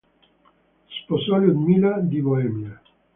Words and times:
Sposò 0.87 1.35
Ludmilla 1.37 1.99
di 1.99 2.21
Boemia. 2.23 2.81